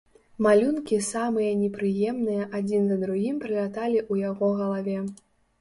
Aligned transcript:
Малюнкі 0.43 0.97
самыя 1.07 1.51
непрыемныя 1.59 2.47
адзін 2.61 2.81
за 2.93 2.97
другім 3.05 3.39
праляталі 3.45 3.99
ў 4.11 4.31
яго 4.31 4.51
галаве. 4.65 4.97